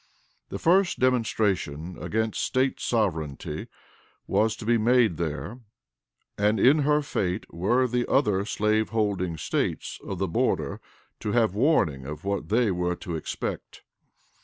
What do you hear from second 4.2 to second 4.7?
was to